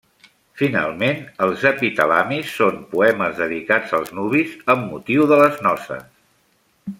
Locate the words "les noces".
5.43-6.11